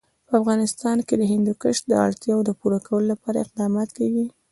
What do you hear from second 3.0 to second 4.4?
لپاره اقدامات کېږي.